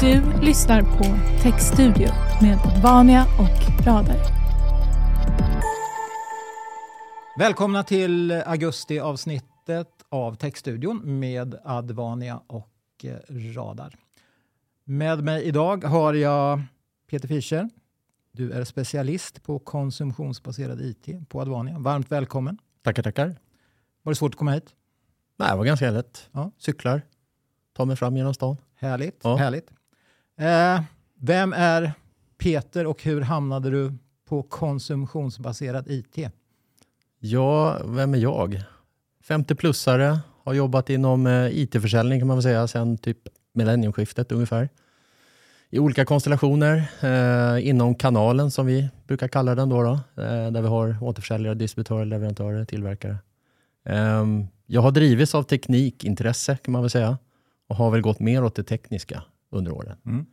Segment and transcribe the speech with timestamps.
[0.00, 1.04] Du lyssnar på
[1.42, 2.08] Textstudio
[2.42, 4.16] med Vania och Radar.
[7.38, 13.16] Välkomna till augusti-avsnittet av Textstudion med Advania och eh,
[13.54, 13.94] Radar.
[14.84, 16.62] Med mig idag har jag
[17.10, 17.68] Peter Fischer.
[18.32, 21.78] Du är specialist på konsumtionsbaserad IT på Advania.
[21.78, 22.58] Varmt välkommen.
[22.82, 23.36] Tackar, tackar.
[24.02, 24.74] Var det svårt att komma hit?
[25.36, 26.28] Nej, det var ganska lätt.
[26.32, 26.50] Ja.
[26.58, 27.02] Cyklar,
[27.72, 28.56] tar mig fram genom stan.
[28.74, 29.20] Härligt.
[29.22, 29.36] Ja.
[29.36, 29.70] härligt.
[30.38, 30.82] Eh,
[31.20, 31.92] vem är
[32.38, 33.92] Peter och hur hamnade du
[34.28, 36.18] på konsumtionsbaserad IT?
[37.18, 38.62] Ja, vem är jag?
[39.28, 43.18] 50-plussare, har jobbat inom eh, IT-försäljning kan man väl säga sedan typ
[43.52, 44.68] millenniumskiftet ungefär.
[45.70, 50.62] I olika konstellationer eh, inom kanalen som vi brukar kalla den då, då eh, där
[50.62, 53.16] vi har återförsäljare, distributörer, leverantörer, tillverkare.
[53.84, 54.24] Eh,
[54.66, 57.18] jag har drivits av teknikintresse kan man väl säga
[57.68, 59.96] och har väl gått mer åt det tekniska under åren.
[60.06, 60.26] Mm.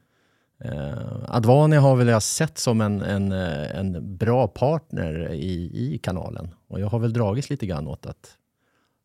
[0.59, 5.97] Eh, Advania har väl jag sett som en, en, eh, en bra partner i, i
[5.97, 8.37] kanalen och jag har väl dragits lite grann åt att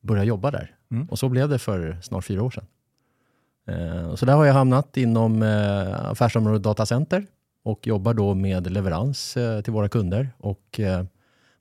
[0.01, 0.77] börja jobba där.
[0.91, 1.09] Mm.
[1.09, 2.67] Och så blev det för snart fyra år sedan.
[3.67, 7.27] Eh, så där har jag hamnat inom eh, affärsområdet datacenter
[7.63, 10.31] och jobbar då med leverans eh, till våra kunder.
[10.39, 11.05] Och, eh,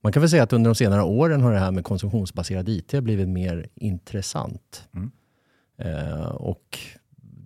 [0.02, 3.04] man kan väl säga att under de senare åren har det här med konsumtionsbaserad IT
[3.04, 4.88] blivit mer intressant.
[4.94, 5.12] Mm.
[5.78, 6.80] Eh, och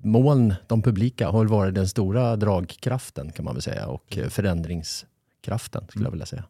[0.04, 5.88] moln, de publika, har varit den stora dragkraften kan man väl säga och eh, förändringskraften
[5.90, 6.44] skulle jag vilja säga.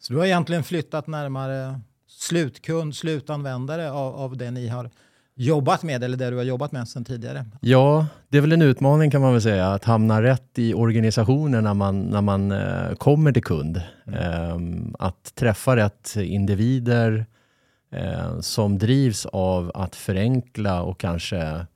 [0.00, 4.90] Så du har egentligen flyttat närmare slutkund, slutanvändare av, av det ni har
[5.34, 7.44] jobbat med eller det du har jobbat med sedan tidigare.
[7.60, 11.64] Ja, det är väl en utmaning kan man väl säga att hamna rätt i organisationen
[11.64, 13.82] när man, när man eh, kommer till kund.
[14.06, 17.26] Ehm, att träffa rätt individer
[17.90, 21.66] eh, som drivs av att förenkla och kanske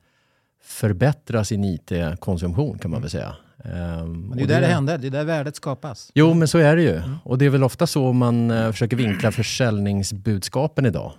[0.67, 3.37] förbättra sin IT-konsumtion kan man väl säga.
[3.65, 6.11] Ehm, Men det är där det händer, det är där värdet skapas.
[6.15, 7.03] Jo, men så är det ju.
[7.25, 11.13] Och det är väl ofta så man eh, försöker vinkla försäljningsbudskapen idag.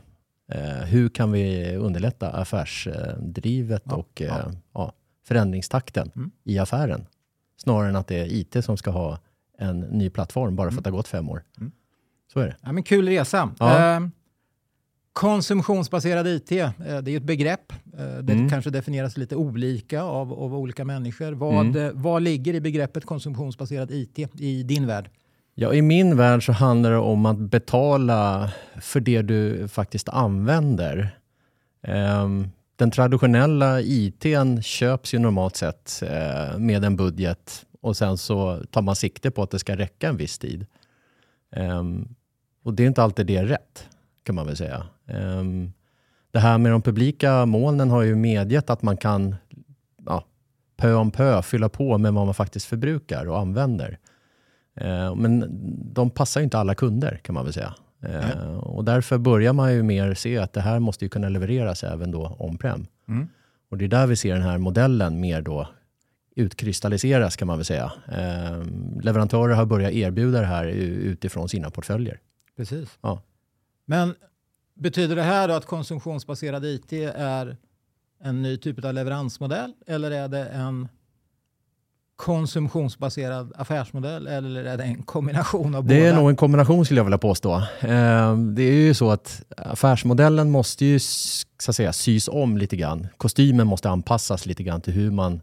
[0.52, 4.52] Eh, hur kan vi underlätta affärsdrivet Ja, och eh, ja.
[4.74, 4.94] ja,
[5.28, 6.32] förändringstakten Mm.
[6.44, 7.06] i affären?
[7.58, 9.20] Snarare än att det är IT som ska ha
[9.60, 11.44] en ny plattform bara för att det har gått fem år.
[11.60, 11.72] Mm.
[12.34, 12.56] Så är det.
[12.62, 13.50] Ja, men kul resa.
[13.60, 14.02] Ja.
[15.18, 17.72] Konsumtionsbaserad IT, eh, det är ju ett begrepp.
[17.98, 18.50] Eh, det Mm.
[18.50, 21.32] kanske definieras lite olika av, av olika människor.
[21.32, 21.86] Vad, Mm.
[21.86, 25.10] eh, vad ligger i begreppet konsumtionsbaserad IT i din värld?
[25.56, 28.52] Ja, I min värld så handlar det om att betala
[28.82, 31.18] för det du faktiskt använder.
[31.84, 36.04] Ehm, den traditionella ITn köps ju normalt sett
[36.58, 40.18] med en budget och sen så tar man sikte på att det ska räcka en
[40.18, 40.66] viss tid.
[41.52, 42.08] Ehm,
[42.64, 43.88] och det är inte alltid det är rätt,
[44.24, 44.84] kan man väl säga.
[45.08, 45.74] Ehm,
[46.32, 49.36] det här med de publika molnen har ju medgett att man kan
[50.06, 50.24] ja,
[50.78, 53.98] pö om pö fylla på med vad man faktiskt förbrukar och använder.
[54.76, 55.46] Eh, Men
[55.94, 57.74] de passar ju inte alla kunder kan man väl säga.
[58.04, 61.84] Eh, Och därför börjar man ju mer se att det här måste ju kunna levereras
[61.84, 62.88] även då on-prem.
[63.08, 63.28] Mm.
[63.70, 65.68] Och det är där vi ser den här modellen mer då
[66.36, 67.92] utkristalliseras kan man väl säga.
[68.12, 68.64] Eh,
[69.02, 72.20] leverantörer har börjat erbjuda det här utifrån sina portföljer.
[72.58, 72.98] Precis.
[73.02, 73.22] Ja.
[73.86, 74.16] Men
[74.78, 77.58] betyder det här att konsumtionsbaserad IT är
[78.24, 80.88] en ny typ av leveransmodell eller är det en
[82.16, 86.22] konsumtionsbaserad affärsmodell eller är det en kombination av Det är båda?
[86.22, 87.56] nog en kombination skulle jag vilja påstå.
[87.80, 92.76] Eh, Det är ju så att affärsmodellen måste ju så att säga, sys om lite
[92.76, 93.08] grann.
[93.18, 95.42] Kostymen måste anpassas lite grann till hur man,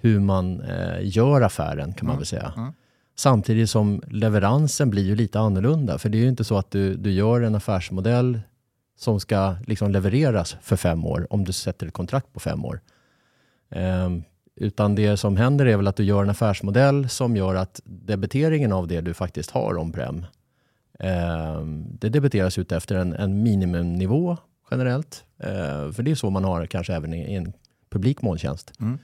[0.00, 2.52] hur man eh, gör affären kan man Mm, väl säga.
[2.56, 2.72] mm.
[3.16, 5.98] Samtidigt som leveransen blir ju lite annorlunda.
[5.98, 8.40] För det är ju inte så att du, du gör en affärsmodell
[9.00, 12.80] som ska liksom levereras för fem år om du sätter ett kontrakt på fem år.
[13.70, 14.22] Ehm,
[14.56, 18.72] utan det som händer är väl att du gör en affärsmodell som gör att debiteringen
[18.72, 20.26] av det du faktiskt har on-prem,
[20.98, 24.36] ehm, det debiteras ut efter en, en minimumnivå
[24.70, 25.24] generellt.
[25.38, 27.52] Ehm, för det är så man har kanske även i, i en
[27.90, 28.72] publik molntjänst.
[28.80, 28.98] Mm.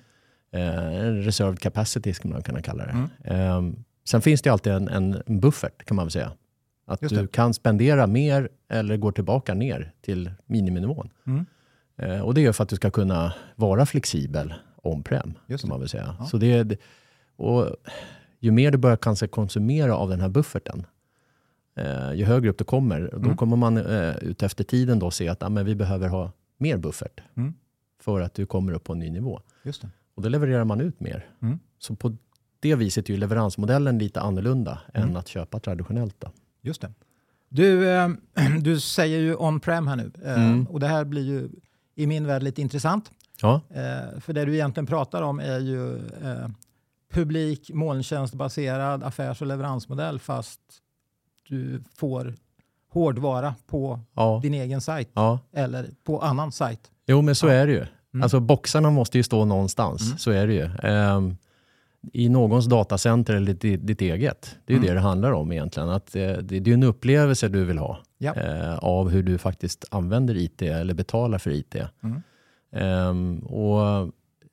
[0.51, 2.91] En reserved capacity skulle man kunna kalla det.
[2.91, 3.09] Mm.
[3.25, 6.33] Ehm, sen finns det alltid en, en, en buffert kan man väl säga.
[6.89, 11.09] Att du kan spendera mer eller går tillbaka ner till miniminivån.
[11.27, 11.47] Mm.
[11.97, 15.35] Eh, och det är för att du ska kunna vara flexibel on-prem.
[15.69, 16.17] Man säga.
[16.19, 16.25] Ja.
[16.27, 16.77] Så det, är- det-
[17.37, 17.77] och
[18.41, 20.87] ju mer du börjar kanske konsumera av den här bufferten,
[21.77, 23.37] eh, ju högre upp du kommer, då Mm.
[23.37, 26.77] kommer man eh, ut efter tiden då se att ah, men vi behöver ha mer
[26.77, 27.55] buffert Mm.
[28.01, 29.41] för att du kommer upp på en ny nivå.
[29.63, 29.89] Just det.
[30.15, 31.27] Och då levererar man ut mer.
[31.43, 31.59] Mm.
[31.79, 32.17] Så på
[32.61, 35.09] det viset är ju leveransmodellen lite annorlunda Mm.
[35.09, 36.17] än att köpa traditionellt.
[36.19, 36.29] Då.
[36.67, 36.93] Just det.
[37.49, 38.09] Du, eh,
[38.61, 40.67] du säger ju on-prem här nu eh, Mm.
[40.67, 41.49] och det här blir ju
[41.95, 43.11] i min värld lite intressant.
[43.43, 46.49] Ja, Eh, för det du egentligen pratar om är ju eh,
[47.13, 50.61] publik molntjänstbaserad affärs och leveransmodell fast
[51.49, 52.35] du får
[52.93, 55.39] hårdvara på ja, din egen sajt ja.
[55.53, 56.91] eller på annan sajt.
[57.07, 57.79] Jo, men så är det ju.
[58.15, 58.23] Mm.
[58.23, 60.19] Alltså boxarna måste ju stå någonstans, Mm.
[60.19, 60.71] så är det ju.
[60.83, 61.37] Ehm,
[62.13, 64.57] I någons datacenter eller ditt, ditt eget.
[64.65, 64.89] Det är Mm.
[64.89, 65.89] det det handlar om egentligen.
[65.89, 68.35] Att, eh, det, det är en upplevelse du vill ha Ja.
[68.35, 71.75] eh, av hur du faktiskt använder IT eller betalar för IT.
[72.03, 72.23] Mm.
[72.73, 73.83] Ehm, och,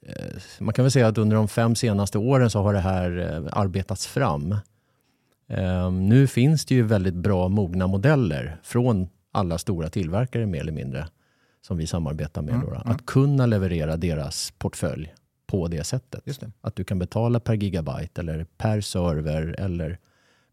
[0.07, 3.17] eh, man kan väl säga att under de fem senaste åren så har det här
[3.17, 4.55] eh, arbetats fram.
[5.49, 10.71] Ehm, nu finns det ju väldigt bra mogna modeller från alla stora tillverkare mer eller
[10.71, 11.07] mindre
[11.61, 12.53] som vi samarbetar med.
[12.53, 12.81] Mm, Då, då.
[12.81, 12.91] mm.
[12.95, 15.13] Att kunna leverera deras portfölj
[15.53, 16.21] på det sättet.
[16.25, 16.51] Det.
[16.61, 19.97] Att du kan betala per gigabyte eller per server eller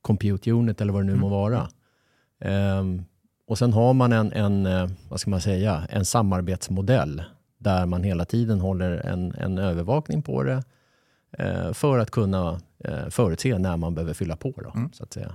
[0.03, 1.21] compute unit eller vad det nu Mm.
[1.21, 1.69] må vara.
[2.41, 3.03] Ehm,
[3.47, 7.23] och sen har man en, en, eh, vad ska man säga, en samarbetsmodell
[7.59, 10.63] där man hela tiden håller en, en övervakning på det
[11.39, 14.51] eh, för att kunna eh, förutse när man behöver fylla på.
[14.57, 14.93] Då, Mm.
[14.93, 15.33] så att säga.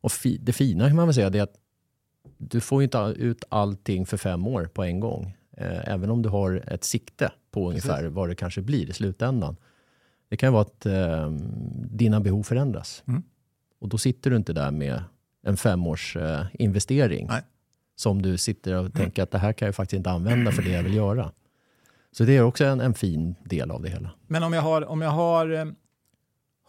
[0.00, 1.54] Och fi, det fina kan man väl säga är att
[2.38, 5.36] du får inte ut allting för fem år på en gång.
[5.56, 7.84] Eh, även om du har ett sikte på Precis.
[7.90, 9.56] ungefär vad det kanske blir i slutändan.
[10.28, 11.30] Det kan ju vara att eh,
[11.90, 13.02] dina behov förändras.
[13.06, 13.22] Mm.
[13.80, 15.02] Och då sitter du inte där med
[15.42, 17.26] en femårs eh, investering.
[17.26, 17.42] Nej.
[17.96, 20.70] Som du sitter och tänker att det här kan jag faktiskt inte använda för det
[20.70, 21.32] jag vill göra.
[22.12, 24.10] Så det är också en, en fin del av det hela.
[24.26, 25.64] Men om jag har, om jag har eh,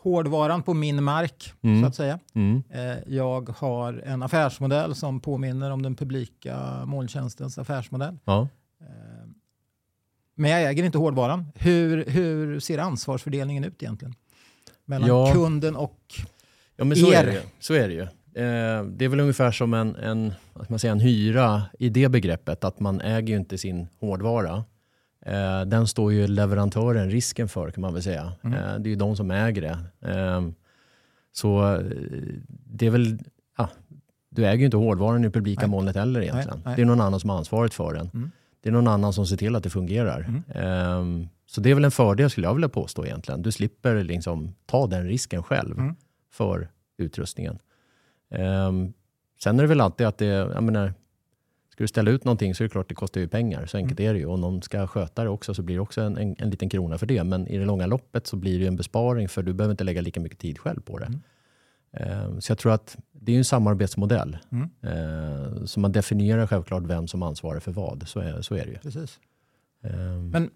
[0.04, 1.82] hårdvaran på min mark, Mm.
[1.82, 2.20] så att säga.
[2.34, 2.64] Mm.
[2.70, 8.18] Eh, jag har en affärsmodell som påminner om den publika molntjänstens affärsmodell.
[8.26, 8.48] Ja.
[8.82, 8.88] Eh,
[10.36, 11.46] men jag äger inte hårdvaran.
[11.56, 14.16] Hur, hur ser ansvarsfördelningen ut egentligen?
[14.86, 15.34] Mellan Ja.
[15.34, 16.00] kunden och...
[16.76, 17.18] Ja, men så Er.
[17.18, 17.42] är det ju.
[17.60, 18.02] Så är det, ju.
[18.02, 20.34] Eh, det är väl ungefär som en, en,
[20.70, 24.64] man säga, en hyra i det begreppet, att man äger ju inte sin hårdvara.
[25.26, 28.34] Eh, den står ju leverantören risken för kan man väl säga.
[28.44, 28.60] Mm.
[28.60, 29.78] Eh, det är ju de som äger det.
[31.32, 31.82] Så
[32.50, 33.20] det är väl,
[33.58, 33.70] ja,
[34.30, 35.70] du äger ju inte hårdvaran i publika Nej.
[35.70, 36.58] molnet heller egentligen.
[36.58, 36.76] Nej, nej.
[36.76, 38.10] Det är någon annan som har ansvaret för den.
[38.14, 38.32] Mm.
[38.68, 40.20] Det är någon annan som ser till att det fungerar.
[40.28, 41.24] Mm.
[41.24, 43.42] Eh, så det är väl en fördel skulle jag vilja påstå egentligen.
[43.42, 45.96] Du slipper liksom ta den risken själv Mm.
[46.32, 47.60] för utrustningen.
[48.32, 48.94] Ehm,
[49.44, 50.94] sen är det väl alltid att det, jag menar,
[51.72, 53.66] ska du ställa ut någonting så är det klart det kostar ju pengar.
[53.66, 54.26] Så enkelt är det ju.
[54.26, 56.98] Och någon ska sköta det också så blir det också en, en, en liten krona
[56.98, 57.24] för det.
[57.24, 59.84] Men i det långa loppet så blir det ju en besparing för du behöver inte
[59.84, 61.12] lägga lika mycket tid själv på det.
[61.92, 62.10] Mm.
[62.10, 64.38] Ehm, så jag tror att det är en samarbetsmodell.
[64.52, 64.70] Mm.
[64.82, 68.08] Ehm, så man definierar självklart vem som ansvarar för vad.
[68.08, 68.78] Så är, så är det ju.
[68.78, 69.20] Precis.
[69.84, 70.50] Ehm, Men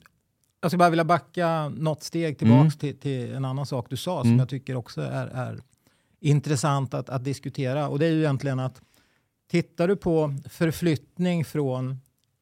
[0.61, 4.21] jag skulle bara vilja backa något steg tillbaka till, till en annan sak du sa
[4.21, 4.39] som Mm.
[4.39, 5.59] jag tycker också är, är
[6.19, 7.87] intressant att, att diskutera.
[7.87, 8.81] Och det är ju egentligen att
[9.51, 11.97] tittar du på förflyttning från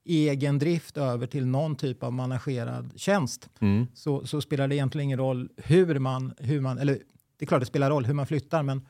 [0.05, 5.03] egen drift över till någon typ av managerad tjänst mm, så, så spelar det egentligen
[5.05, 6.99] ingen roll hur man, hur man, eller
[7.39, 8.87] det är klart det spelar roll hur man flyttar, men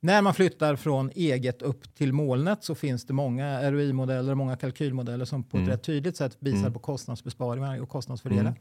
[0.00, 4.56] när man flyttar från eget upp till molnet så finns det många ROI-modeller och många
[4.56, 5.68] kalkylmodeller som på Mm.
[5.68, 6.72] ett rätt tydligt sätt visar Mm.
[6.72, 8.54] på kostnadsbesparingar och kostnadsfördelar.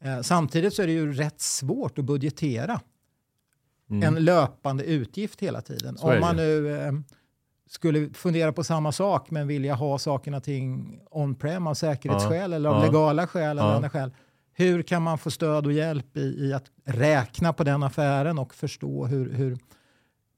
[0.00, 0.16] Mm.
[0.18, 2.80] Eh, samtidigt så är det ju rätt svårt att budgetera
[3.90, 4.02] mm.
[4.02, 5.96] en löpande utgift hela tiden.
[5.98, 6.92] Så Om man nu eh,
[7.68, 12.76] skulle fundera på samma sak men vilja ha sakerna ting on-prem av säkerhetsskäl eller av
[12.76, 12.86] Ja.
[12.86, 13.74] legala skäl eller Ja.
[13.74, 14.12] andra skäl.
[14.56, 18.54] Hur kan man få stöd och hjälp i, i att räkna på den affären och
[18.54, 19.58] förstå hur, hur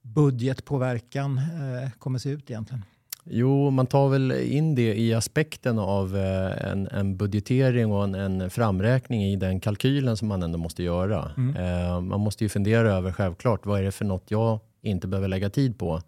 [0.02, 2.82] budgetpåverkan eh, kommer se ut egentligen?
[3.24, 8.14] Jo, man tar väl in det i aspekten av eh, en, en budgetering och en,
[8.14, 11.30] en framräkning i den kalkylen som man ändå måste göra.
[11.36, 11.56] Mm.
[11.56, 15.28] Eh, man måste ju fundera över självklart, vad är det för något jag inte behöver
[15.28, 16.02] lägga tid på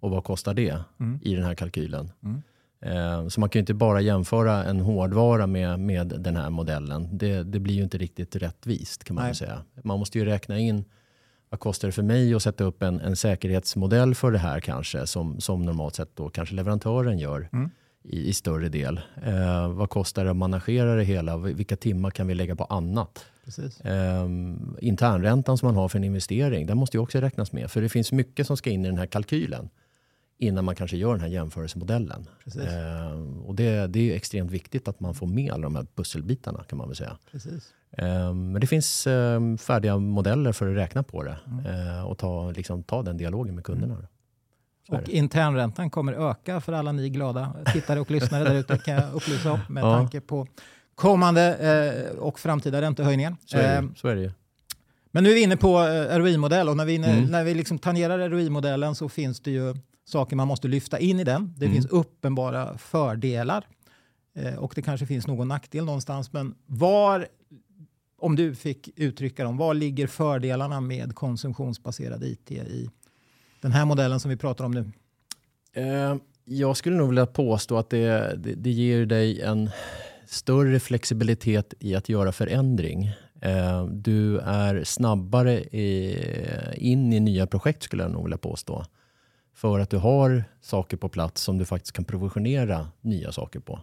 [0.00, 1.18] och vad kostar det Mm.
[1.22, 2.10] i den här kalkylen?
[2.22, 2.42] Mm.
[2.82, 7.08] Eh, så man kan ju inte bara jämföra en hårdvara med, med den här modellen.
[7.18, 9.34] Det, det blir ju inte riktigt rättvist kan man Nej.
[9.34, 9.62] säga.
[9.84, 10.84] Man måste ju räkna in
[11.48, 15.06] vad kostar det för mig att sätta upp en, en säkerhetsmodell för det här kanske
[15.06, 17.70] som, som normalt sett då kanske leverantören gör Mm.
[18.04, 19.00] i, i större del.
[19.26, 21.36] Eh, vad kostar det att managera det hela?
[21.36, 23.24] Vilka timmar kan vi lägga på annat?
[23.44, 23.80] Precis.
[23.80, 24.28] Eh,
[24.80, 27.70] internräntan som man har för en investering, den måste ju också räknas med.
[27.70, 29.68] För det finns mycket som ska in i den här kalkylen
[30.38, 32.28] innan man kanske gör den här jämförelsemodellen.
[32.44, 32.62] Precis.
[32.62, 35.86] Eh, och det, det är ju extremt viktigt att man får med alla de här
[35.94, 37.16] pusselbitarna kan man väl säga.
[37.32, 37.72] Precis.
[37.98, 41.66] Eh, men det finns eh, färdiga modeller för att räkna på det Mm.
[41.96, 43.94] eh, och ta, liksom, ta den dialogen med kunderna.
[44.88, 48.94] är Och internräntan kommer öka för alla ni glada tittare och lyssnare där ute kan
[48.94, 49.96] jag upplysa om med Ja.
[49.96, 50.46] tanke på
[50.94, 51.54] kommande
[52.12, 53.36] eh, och framtida räntehöjningar.
[53.46, 54.32] Så är det, Eh, så är det.
[55.10, 55.78] Men nu är vi inne på
[56.10, 57.24] ROI-modell och när vi, Mm.
[57.24, 61.24] när vi liksom tangerar ROI-modellen så finns det ju saker man måste lyfta in i
[61.24, 61.54] den.
[61.56, 61.74] Det Mm.
[61.74, 63.66] finns uppenbara fördelar
[64.34, 66.32] Eh, och det kanske finns någon nackdel någonstans.
[66.32, 67.26] Men var,
[68.18, 72.90] om du fick uttrycka dem, var ligger fördelarna med konsumtionsbaserad IT i
[73.60, 74.92] den här modellen som vi pratar om nu?
[75.74, 79.70] Eh, jag skulle nog vilja påstå att det, det, det ger dig en
[80.26, 83.10] större flexibilitet i att göra förändring.
[83.42, 85.62] Eh, du är snabbare
[86.76, 88.84] in i nya projekt skulle jag nog vilja påstå.
[89.54, 93.80] För att du har saker på plats som du faktiskt kan provisionera nya saker på.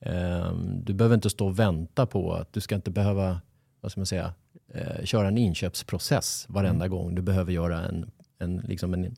[0.00, 0.52] Eh,
[0.82, 3.40] du behöver inte stå och vänta på att du ska inte behöva
[3.80, 4.34] vad ska man säga,
[4.74, 6.98] eh, köra en inköpsprocess varenda mm.
[6.98, 9.16] gång du behöver göra en, en, liksom en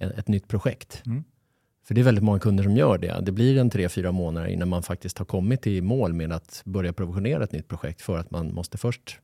[0.00, 1.02] ett nytt projekt.
[1.06, 1.24] Mm.
[1.84, 3.20] För det är väldigt många kunder som gör det.
[3.22, 6.62] Det blir en tre, fyra månader innan man faktiskt har kommit till mål med att
[6.64, 9.20] börja provisionera ett nytt projekt för att man måste först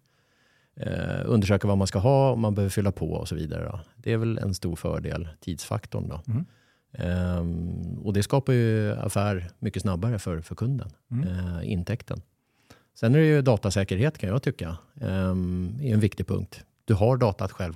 [0.77, 3.65] eh, undersöka vad man ska ha och man behöver fylla på och så vidare.
[3.65, 3.81] Då.
[3.97, 6.09] Det är väl en stor fördel, tidsfaktorn.
[6.09, 6.21] Då.
[6.27, 6.47] Mm.
[6.93, 11.29] Um, och det skapar ju affär mycket snabbare för, för kunden, mm.
[11.29, 12.23] uh, intäkten.
[12.95, 16.65] Sen är det ju datasäkerhet kan jag tycka, um, är en viktig punkt.
[16.85, 17.75] Du har datat själv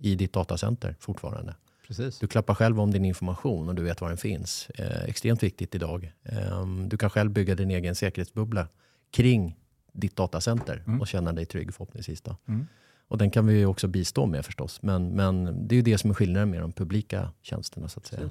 [0.00, 1.54] i ditt datacenter fortfarande.
[1.86, 2.18] Precis.
[2.18, 4.70] Du klappar själv om din information och du vet var den finns.
[4.74, 6.12] Eh, extremt viktigt idag.
[6.22, 8.68] Eh, du kan själv bygga din egen säkerhetsbubbla
[9.10, 9.56] kring
[10.00, 11.00] ditt datacenter mm.
[11.00, 12.20] och känna dig trygg förhoppningsvis.
[12.20, 12.36] Då.
[12.48, 12.66] Mm.
[13.08, 14.82] Och den kan vi också bistå med förstås.
[14.82, 17.88] Men, men det är ju det som är skillnaden med de publika tjänsterna.
[17.88, 18.30] så att säga.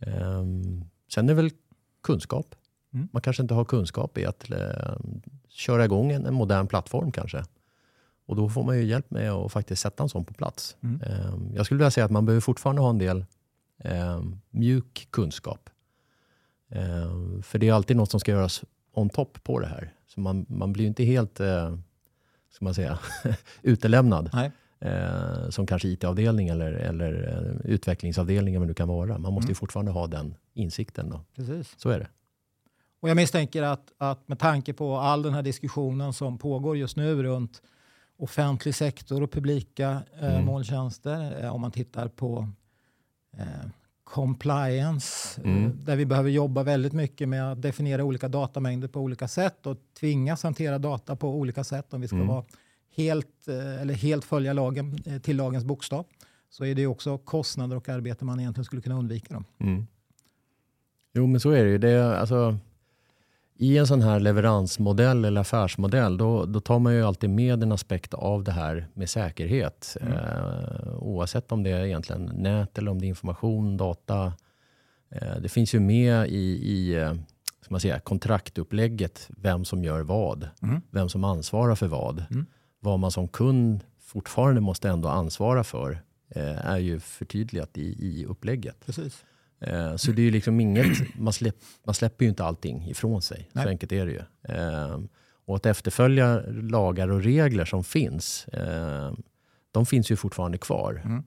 [0.00, 0.44] Eh,
[1.08, 1.50] sen är det väl
[2.02, 2.54] kunskap.
[2.94, 3.08] Mm.
[3.12, 4.96] Man kanske inte har kunskap i att eh,
[5.48, 7.44] köra igång en, en modern plattform kanske.
[8.26, 10.76] Och då får man ju hjälp med att faktiskt sätta en sån på plats.
[10.80, 11.00] Mm.
[11.00, 13.24] Ehm, jag skulle vilja säga att man behöver fortfarande ha en del
[13.78, 15.70] eh, mjuk kunskap.
[17.42, 19.92] För det är alltid något som ska göras on top på det här.
[20.06, 21.78] Så man, man blir inte helt eh,
[22.50, 22.98] ska man säga,
[23.62, 24.30] utelämnad.
[24.80, 29.18] Eh, som kanske IT-avdelning eller, eller eh, utvecklingsavdelning vad det kan vara.
[29.18, 29.50] Man måste mm.
[29.50, 31.10] ju fortfarande ha den insikten.
[31.10, 31.20] Då.
[31.36, 31.74] Precis.
[31.76, 32.08] Så är det.
[33.00, 36.96] Och jag misstänker att, att med tanke på all den här diskussionen som pågår just
[36.96, 37.62] nu runt
[38.18, 40.44] offentlig sektor och publika eh, mm.
[40.44, 41.44] molntjänster.
[41.44, 42.48] Eh, om man tittar på
[43.36, 43.44] eh,
[44.06, 45.84] compliance, eh, mm.
[45.84, 49.76] där vi behöver jobba väldigt mycket med att definiera olika datamängder på olika sätt och
[50.00, 52.28] tvingas hantera data på olika sätt om vi ska mm.
[52.28, 52.44] vara
[52.96, 56.06] helt, eh, eller helt följa lagen eh, till lagens bokstav.
[56.50, 59.34] Så är det också kostnader och arbete man egentligen skulle kunna undvika.
[59.34, 59.44] Dem.
[59.58, 59.86] Mm.
[61.14, 61.78] Jo, men så är det ju.
[61.78, 62.58] Det är, alltså,
[63.58, 67.72] i en sån här leveransmodell eller affärsmodell, då, då tar man ju alltid med en
[67.72, 69.96] aspekt av det här med säkerhet.
[70.00, 70.12] Mm.
[70.12, 74.32] Eh, oavsett om det är egentligen nät eller om det är information, data.
[75.10, 77.14] Eh, det finns ju med i, i eh,
[77.60, 80.48] ska man säga, kontraktupplägget vem som gör vad.
[80.62, 80.80] Mm.
[80.90, 82.24] Vem som ansvarar för vad.
[82.30, 82.46] Mm.
[82.80, 88.26] Vad man som kund fortfarande måste ändå ansvara för eh, är ju förtydligat i, i
[88.26, 88.86] upplägget.
[88.86, 89.24] Precis.
[89.60, 90.86] Eh, så det är ju liksom inget,
[91.18, 93.48] man, släpp, man släpper ju inte allting ifrån sig.
[93.52, 93.64] Nej.
[93.64, 94.22] Så enkelt är det ju.
[94.54, 95.00] Eh,
[95.44, 99.12] och att efterfölja lagar och regler som finns, eh,
[99.72, 101.02] de finns ju fortfarande kvar.
[101.04, 101.22] Mm.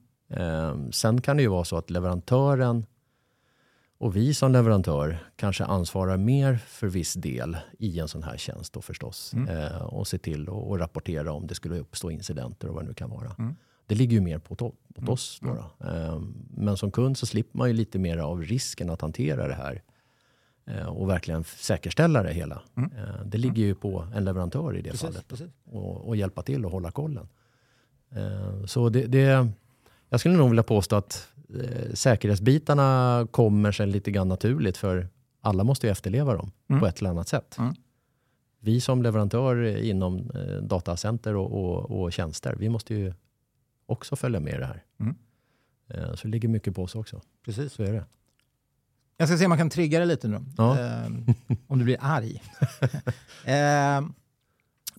[0.92, 2.86] Sen kan det ju vara så att leverantören
[3.98, 8.72] och vi som leverantör kanske ansvarar mer för viss del i en sån här tjänst
[8.72, 9.32] då förstås.
[9.34, 9.82] Mm.
[9.82, 13.10] och se till att rapportera om det skulle uppstå incidenter och vad det nu kan
[13.10, 13.34] vara.
[13.38, 13.56] Mm.
[13.90, 15.08] Det ligger ju mer på, på mm.
[15.08, 15.40] oss.
[15.42, 15.86] Då.
[15.86, 19.54] Ehm, men som kund så slipper man ju lite mer av risken att hantera det
[19.54, 19.82] här
[20.66, 22.62] eh, och verkligen säkerställa det hela.
[22.76, 22.90] Mm.
[22.96, 25.28] Eh, det ligger ju på en leverantör i det precis, fallet.
[25.28, 25.50] Precis.
[25.64, 27.28] Och, och, hjälpa till och hålla kollen.
[28.10, 29.48] Ehm, så det, det,
[30.08, 31.28] jag skulle nog vilja påstå att
[31.60, 35.08] eh, säkerhetsbitarna kommer sig lite grann naturligt för
[35.40, 36.80] alla måste ju efterleva dem mm.
[36.80, 37.56] på ett eller annat sätt.
[37.58, 37.74] Mm.
[38.60, 40.30] Vi som leverantör inom
[40.62, 43.12] datacenter och, och, och tjänster, vi måste ju
[43.90, 44.82] också följa med i det här.
[45.00, 45.14] Mm.
[45.88, 47.20] Eh, så det ligger mycket på oss också.
[47.44, 47.72] Precis.
[47.72, 48.04] Så är det.
[49.16, 50.44] Jag ska se om man kan trigga det lite nu.
[50.56, 50.80] Ja.
[50.80, 51.06] Eh,
[51.66, 52.42] om du blir arg.
[53.44, 54.10] eh,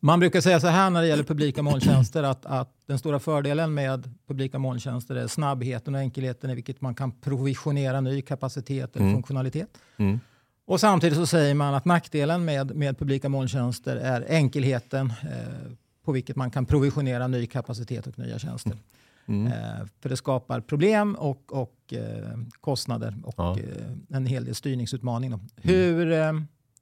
[0.04, 3.74] man brukar säga så här när det gäller publika molntjänster att, att den stora fördelen
[3.74, 9.06] med publika molntjänster är snabbheten och enkelheten i vilket man kan provisionera ny kapacitet eller
[9.06, 9.16] mm.
[9.16, 9.78] funktionalitet.
[9.98, 10.20] Mm.
[10.66, 15.72] Och samtidigt så säger man att nackdelen med, med publika molntjänster är enkelheten eh,
[16.04, 18.78] på vilket man kan provisionera ny kapacitet och nya tjänster.
[19.26, 19.48] Mm.
[19.48, 23.60] Eh, för det skapar problem och, och eh, kostnader och ja.
[23.60, 25.34] eh, en hel del styrningsutmaning.
[25.34, 25.46] Mm.
[25.56, 26.34] Hur eh,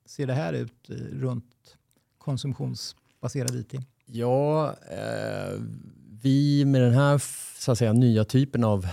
[0.06, 1.78] ser det här ut runt
[2.18, 3.74] konsumtionsbaserad IT?
[4.06, 5.62] Ja, eh,
[6.22, 7.22] vi med den här
[7.60, 8.88] så att säga, nya typen av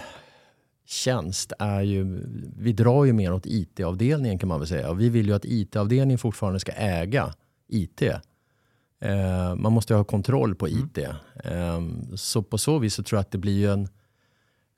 [0.86, 4.90] tjänst är ju, vi drar ju mer åt IT-avdelningen kan man väl säga.
[4.90, 7.34] Och vi vill ju att IT-avdelningen fortfarande ska äga
[7.68, 8.02] IT.
[9.00, 10.98] Eh, man måste ha kontroll på IT.
[11.44, 12.00] Mm.
[12.10, 13.88] Eh, så på så vis så tror jag att det blir en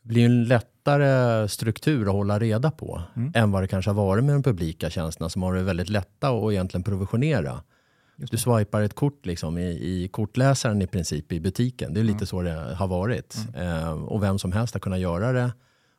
[0.03, 3.33] blir en lättare struktur att hålla reda på Mm.
[3.35, 6.29] än vad det kanske har varit med de publika tjänsterna som har det väldigt lätta
[6.31, 7.63] att egentligen provisionera.
[8.17, 11.95] Du swipar ett kort liksom i, i kortläsaren i princip i butiken.
[11.95, 12.27] Det är lite Mm.
[12.27, 13.37] så det har varit.
[13.55, 15.53] Eh, och vem som helst har kunnat göra det.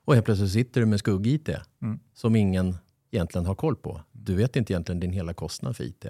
[0.05, 1.49] Och helt plötsligt sitter du med skugg-IT
[1.81, 1.99] Mm.
[2.13, 2.77] som ingen
[3.11, 4.01] egentligen har koll på.
[4.11, 6.05] Du vet inte egentligen din hela kostnad för IT.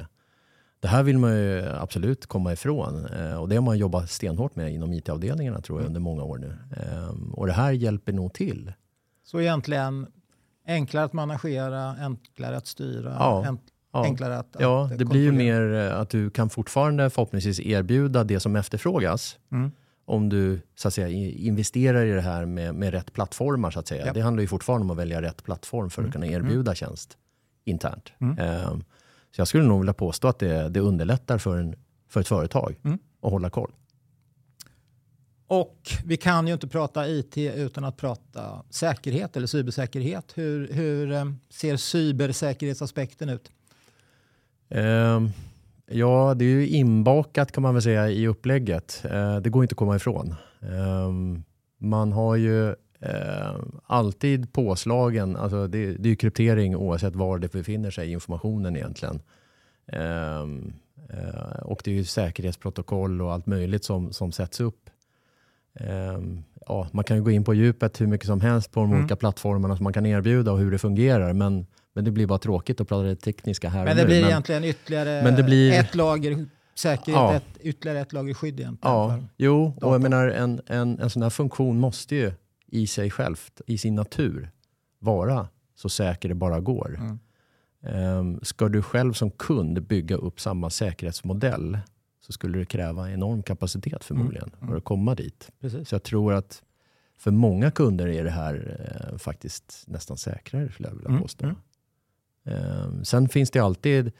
[0.82, 4.56] Det här vill man ju absolut komma ifrån eh, och det har man jobbat stenhårt
[4.56, 6.56] med inom IT-avdelningarna tror jag under många år nu.
[6.78, 8.74] Eh, och det här hjälper nog till.
[9.24, 10.08] Så egentligen
[10.68, 13.46] enklare att managera, enklare att styra, Ja.
[13.46, 13.60] en,
[13.94, 14.04] Ja.
[14.04, 18.24] enklare att, Ja, att det blir ju mer eh, att du kan fortfarande förhoppningsvis erbjuda
[18.24, 19.38] det som efterfrågas.
[19.52, 19.72] Mm.
[20.06, 21.08] Om du så att säga,
[21.38, 23.72] investerar i det här med, med rätt plattformar.
[23.72, 24.06] Så att säga.
[24.06, 24.14] Ja.
[24.14, 26.12] Det handlar ju fortfarande om att välja rätt plattform för att Mm.
[26.12, 27.18] kunna erbjuda tjänst
[27.66, 28.12] internt.
[28.22, 28.38] Mm.
[28.40, 28.84] Ehm,
[29.32, 31.76] så jag skulle nog vilja påstå att det, det underlättar för, en,
[32.10, 33.00] för ett företag Mm.
[33.22, 33.72] att hålla koll.
[35.48, 40.32] Och vi kan ju inte prata IT utan att prata säkerhet eller cybersäkerhet.
[40.36, 43.52] Hur, hur eh, ser cybersäkerhetsaspekten ut?
[44.70, 45.30] Ehm,
[45.88, 49.06] ja, det är ju inbakat kan man väl säga i upplägget.
[49.12, 50.36] Eh, det går inte att komma ifrån.
[50.62, 51.44] Ehm,
[51.78, 57.92] man har ju eh, alltid påslagen, alltså det, det är kryptering oavsett var det befinner
[57.92, 59.22] sig informationen egentligen.
[59.92, 60.74] Ehm,
[61.10, 64.90] eh, och det är ju säkerhetsprotokoll och allt möjligt som, som sätts upp.
[65.80, 68.90] Ehm, ja, man kan ju gå in på djupet hur mycket som helst på de
[68.90, 69.00] Mm.
[69.00, 71.34] olika plattformarna som man kan erbjuda och hur det fungerar.
[71.34, 74.08] Men, men det blir bara tråkigt att prata det tekniska här Men det nu.
[74.08, 77.34] blir men, egentligen ytterligare det blir- ett lager säkerhet, Ja.
[77.36, 78.96] ett, ytterligare ett lager skydd egentligen.
[78.96, 82.32] Ja, jo, och jag menar en, en, en sån här funktion måste ju
[82.72, 84.52] i sig självt, i sin natur,
[85.00, 86.96] vara så säker det bara går.
[87.00, 87.20] Mm.
[87.84, 91.80] Ehm, ska du själv som kund bygga upp samma säkerhetsmodell
[92.22, 94.68] så skulle det kräva enorm kapacitet förmodligen Mm.
[94.70, 95.52] för att komma dit.
[95.62, 95.90] Precis.
[95.90, 96.64] Så jag tror att
[97.18, 98.78] för många kunder är det här
[99.12, 101.46] eh, faktiskt nästan säkrare skulle jag vilja Mm, påstå.
[101.46, 101.56] mm.
[102.46, 104.12] Ehm, sen finns det alltid,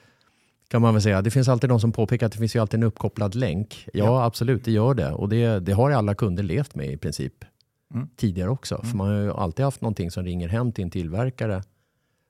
[0.68, 2.78] kan man väl säga, det finns alltid de som påpekar att det finns ju alltid
[2.80, 3.88] en uppkopplad länk.
[3.94, 4.26] Ja, Ja.
[4.26, 5.12] absolut, det gör det.
[5.12, 7.46] Och det, det har alla kunder levt med i princip
[7.94, 8.10] Mm.
[8.16, 8.76] tidigare också.
[8.76, 8.88] Mm.
[8.88, 11.64] För man har ju alltid haft någonting som ringer hem till en tillverkare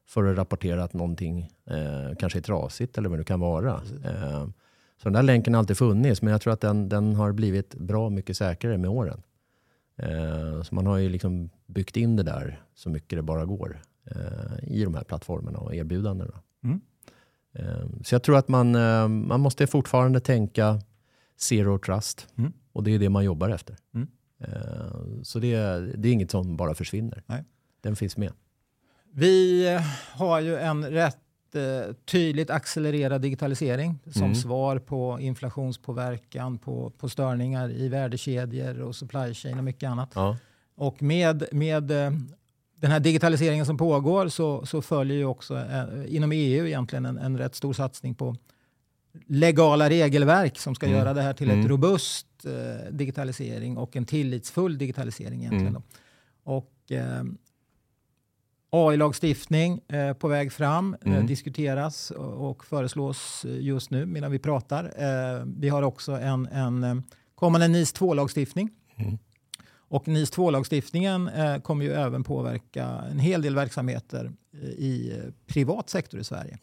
[0.07, 3.81] för att rapportera att någonting eh, kanske är trasigt eller vad det kan vara.
[4.05, 4.47] Eh,
[4.97, 7.75] så den där länken har alltid funnits, men jag tror att den, den har blivit
[7.75, 9.21] bra mycket säkrare med åren.
[9.95, 13.81] Eh, så man har ju liksom byggt in det där så mycket det bara går
[14.05, 16.41] eh, i de här plattformarna och erbjudandena.
[16.63, 16.81] Mm.
[17.53, 20.81] Eh, så jag tror att man, eh, man måste fortfarande tänka
[21.37, 22.53] zero trust Mm.
[22.71, 23.77] och det är det man jobbar efter.
[23.93, 24.07] Mm.
[24.39, 27.23] Eh, så det, är- det är inget som bara försvinner.
[27.25, 27.43] Nej.
[27.81, 28.31] Den finns med.
[29.11, 29.81] Vi eh,
[30.13, 31.17] har ju en rätt
[31.55, 34.35] eh, tydligt accelererad digitalisering som Mm.
[34.35, 40.11] svar på inflationspåverkan, på, på störningar i värdekedjor och supply chain och mycket annat.
[40.15, 40.37] Ja.
[40.75, 46.31] Och med, med den här digitaliseringen som pågår så, så följer ju också eh, inom
[46.31, 48.35] EU egentligen en, en rätt stor satsning på
[49.27, 50.97] legala regelverk som ska Mm.
[50.99, 51.61] göra det här till Mm.
[51.61, 55.67] ett robust eh, digitalisering och en tillitsfull digitalisering egentligen.
[55.67, 55.81] Mm.
[56.43, 57.23] Och eh,
[58.71, 61.27] AI-lagstiftning eh, på väg fram eh, Mm.
[61.27, 64.83] diskuteras och, och föreslås just nu medan vi pratar.
[64.97, 66.95] Eh, vi har också en, en eh,
[67.35, 68.69] kommande NIS 2-lagstiftning.
[68.95, 69.17] Mm.
[69.91, 74.31] Och NIS 2-lagstiftningen eh, kommer ju även påverka en hel del verksamheter
[74.77, 75.13] i
[75.47, 76.57] privat sektor i Sverige.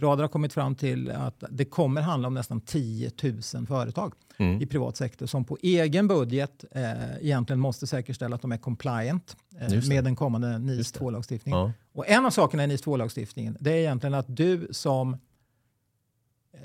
[0.00, 3.10] Radar har kommit fram till att det kommer handla om nästan 10
[3.54, 4.62] 000 företag Mm.
[4.62, 9.36] i privat sektor som på egen budget eh, egentligen måste säkerställa att de är compliant
[9.60, 11.00] eh, med den kommande NIS Just det.
[11.00, 11.58] 2-lagstiftningen.
[11.60, 11.72] Ja.
[11.92, 15.12] Och en av sakerna i NIS 2-lagstiftningen det är egentligen att du som
[16.52, 16.60] eh,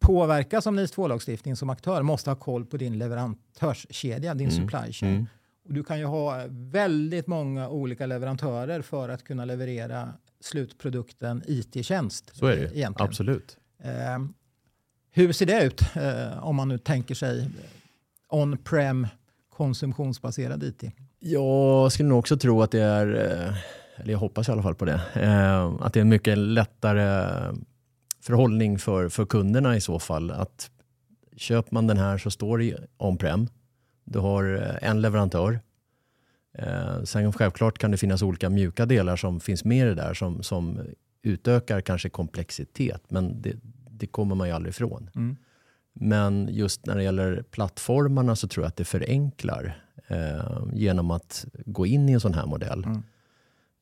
[0.00, 4.60] påverkas av NIS 2-lagstiftningen som aktör måste ha koll på din leverantörskedja, din Mm.
[4.68, 5.12] supply chain.
[5.14, 5.26] Mm.
[5.64, 12.36] Och du kan ju ha väldigt många olika leverantörer för att kunna leverera slutprodukten IT-tjänst.
[12.36, 13.08] Så är det egentligen.
[13.08, 13.56] Absolut.
[13.82, 14.18] Eh,
[15.10, 17.50] hur ser det ut eh, om man nu tänker sig
[18.28, 19.06] on-prem
[19.50, 20.84] konsumtionsbaserad IT?
[21.18, 23.56] Jag skulle nog också tro att det är, eh,
[24.00, 27.28] eller jag hoppas i alla fall på det, eh, att det är en mycket lättare
[28.20, 30.30] förhållning för, för kunderna i så fall.
[30.30, 30.70] Att
[31.36, 33.48] köper man den här så står det on-prem.
[34.04, 35.60] Du har eh, en leverantör.
[36.58, 40.14] Eh, Sen självklart kan det finnas olika mjuka delar som finns med i det där
[40.14, 40.80] som, som
[41.22, 43.02] utökar kanske komplexitet.
[43.08, 43.56] Men det,
[43.90, 45.10] det kommer man ju aldrig ifrån.
[45.14, 45.36] Mm.
[45.92, 51.44] Men just när det gäller plattformarna så tror jag att det förenklar eh, genom att
[51.66, 52.84] gå in i en sån här modell.
[52.84, 53.02] Mm.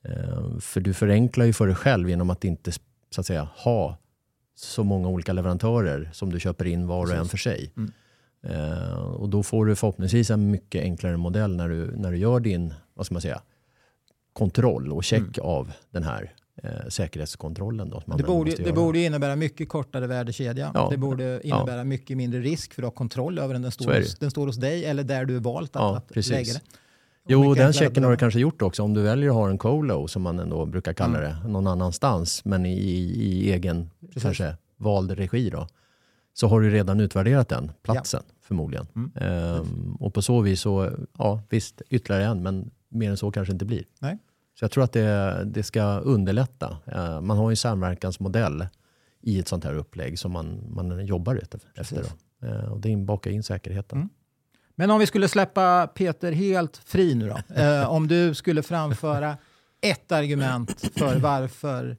[0.03, 2.73] Eh, för du förenklar ju för dig själv genom att inte
[3.11, 3.97] så att säga, ha
[4.55, 7.31] så många olika leverantörer som du köper in var och en Precis.
[7.31, 7.73] för sig.
[7.77, 7.93] Mm.
[8.43, 12.41] Eh, och då får du förhoppningsvis en mycket enklare modell när du, när du gör
[12.41, 13.43] din vad ska man säga,
[14.33, 17.91] kontroll och check av den här eh, säkerhetskontrollen.
[17.91, 20.71] Då, Det borde, det borde innebära mycket kortare värdekedja.
[20.75, 20.89] Ja.
[20.91, 23.63] Det borde innebära mycket mindre risk för att ha kontroll över den.
[23.63, 26.33] Den står, hos, den står hos dig eller där du valt att, Ja, att precis.
[26.33, 26.61] lägga det.
[27.31, 28.83] Jo, den checken har du kanske gjort också.
[28.83, 31.43] Om du väljer att ha en colo, som man ändå brukar kalla Mm.
[31.43, 34.23] det, någon annanstans, men i, i egen Precis.
[34.23, 35.67] kanske vald regi då,
[36.41, 38.87] så har du redan utvärderat den platsen förmodligen.
[38.97, 39.13] Mm.
[39.15, 43.53] Ehm, och på så vis så, ja visst, ytterligare en, men mer än så kanske
[43.53, 43.85] inte blir.
[43.99, 44.19] Nej.
[44.59, 46.77] Så jag tror att det, det ska underlätta.
[46.87, 48.67] Eh, man har ju en samverkansmodell
[49.21, 51.61] i ett sånt här upplägg som man, man jobbar efter.
[51.75, 52.47] efter då.
[52.47, 53.99] Eh, och det bakar in säkerheten.
[53.99, 54.09] Mm.
[54.75, 57.39] Men om vi skulle släppa Peter helt fri nu då.
[57.63, 59.37] Eh, om du skulle framföra
[59.81, 61.97] ett argument för varför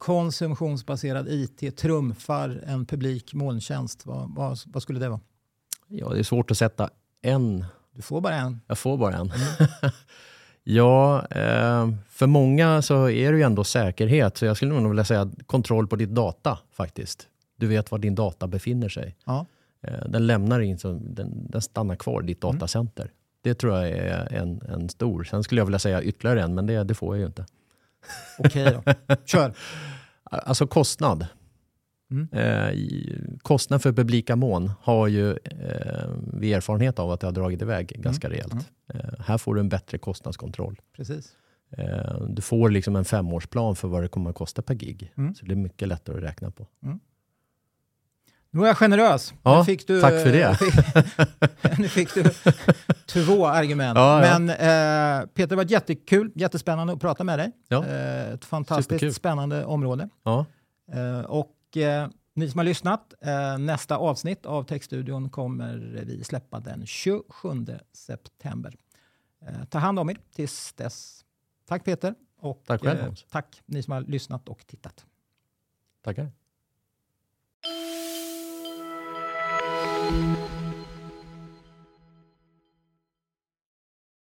[0.00, 4.06] konsumtionsbaserad IT trumfar en publik molntjänst.
[4.06, 5.20] Vad, vad, vad skulle det vara?
[5.88, 6.90] Ja, det är svårt att sätta
[7.22, 8.60] en Du får bara en.
[8.66, 9.32] Jag får bara en.
[10.64, 14.36] ja, eh, för många så är det ju ändå säkerhet.
[14.36, 17.28] Så jag skulle nog vilja säga kontroll på ditt data faktiskt.
[17.56, 19.16] Du vet var din data befinner sig.
[19.24, 19.46] Ja.
[19.82, 23.10] Eh, den lämnar in, den, den stannar kvar i ditt datacenter.
[23.42, 25.24] Det tror jag är en, en stor.
[25.24, 27.46] Sen skulle jag vilja säga ytterligare en, men det, det får jag ju inte.
[28.38, 28.92] Okej då.
[29.24, 29.54] Kör.
[30.22, 31.26] Alltså kostnad.
[32.10, 32.28] Mm.
[32.32, 32.90] Eh,
[33.42, 37.86] kostnad för publika mån har ju eh, vi erfarenhet av att det har dragit iväg
[37.98, 38.54] ganska rejält.
[38.94, 40.80] Eh, här får du en bättre kostnadskontroll.
[40.96, 41.32] Precis.
[41.76, 45.12] Eh, Du får liksom en femårsplan för vad det kommer att kosta per gig.
[45.16, 45.34] Mm.
[45.34, 46.66] Så det är mycket lättare att räkna på.
[48.52, 49.34] Nu är jag generös.
[49.42, 50.58] Ja, nu fick du, tack för det.
[51.78, 52.24] nu fick du
[53.06, 53.96] två argument.
[53.98, 54.38] Ja, ja.
[54.38, 57.52] Men eh, Peter, det var jättekul, jättespännande att prata med dig.
[57.68, 57.86] Ja.
[57.86, 59.14] Eh, ett fantastiskt Superkul.
[59.14, 60.08] spännande område.
[60.22, 60.46] Ja,
[60.92, 66.60] Eh, och eh, ni som har lyssnat, eh, nästa avsnitt av Techstudion kommer vi släppa
[66.60, 68.74] den 27 september.
[69.46, 71.24] Eh, ta hand om er tills dess.
[71.68, 75.04] Tack Peter och Tack själv, tack ni som har lyssnat och tittat.
[76.04, 76.30] tackar.
[80.10, 80.49] thank you